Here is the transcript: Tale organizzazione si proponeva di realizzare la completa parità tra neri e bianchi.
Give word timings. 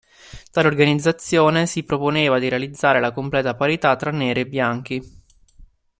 Tale 0.51 0.65
organizzazione 0.65 1.67
si 1.67 1.83
proponeva 1.83 2.39
di 2.39 2.49
realizzare 2.49 2.99
la 2.99 3.11
completa 3.11 3.53
parità 3.55 3.95
tra 3.95 4.09
neri 4.09 4.39
e 4.39 4.47
bianchi. 4.47 5.21